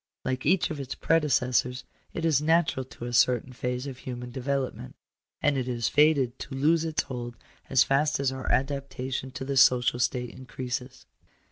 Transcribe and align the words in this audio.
Like 0.25 0.47
each 0.47 0.71
of 0.71 0.79
its 0.79 0.95
predecessors, 0.95 1.83
it 2.11 2.25
is 2.25 2.41
natural 2.41 2.83
to 2.85 3.05
a 3.05 3.13
certain 3.13 3.53
phase 3.53 3.85
of 3.85 3.99
human 3.99 4.31
development. 4.31 4.95
And 5.43 5.59
it 5.59 5.67
is 5.67 5.89
fated 5.89 6.39
to 6.39 6.55
lose 6.55 6.83
its 6.83 7.03
hold 7.03 7.35
as 7.69 7.83
fast 7.83 8.19
as 8.19 8.31
our 8.31 8.51
adaptation 8.51 9.29
to 9.29 9.45
the 9.45 9.57
social 9.57 9.99
state 9.99 10.31
increases. 10.31 11.05